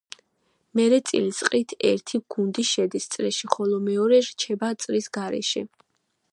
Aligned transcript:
მერე 0.77 0.97
წილის 1.09 1.41
ყრით 1.49 1.75
ერთი 1.89 2.21
გუნდი 2.37 2.65
შედის 2.71 3.07
წრეში, 3.17 3.53
ხოლო 3.57 3.81
მეორე 3.91 4.23
რჩება 4.31 4.75
წრის 4.87 5.15
გარეშე. 5.19 5.67